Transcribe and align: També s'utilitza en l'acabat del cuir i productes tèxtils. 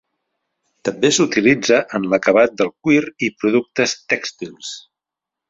També 0.87 1.11
s'utilitza 1.17 1.77
en 1.99 2.07
l'acabat 2.13 2.57
del 2.63 2.73
cuir 2.73 3.03
i 3.29 3.31
productes 3.45 3.95
tèxtils. 4.15 4.73